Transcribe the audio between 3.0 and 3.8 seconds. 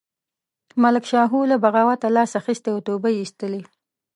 یې ایستلې.